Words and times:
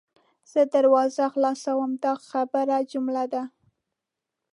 زه 0.51 0.61
دروازه 0.73 1.23
خلاصوم– 1.33 1.91
دا 2.03 2.13
خبریه 2.29 2.79
جمله 2.91 3.25
ده. 3.33 3.43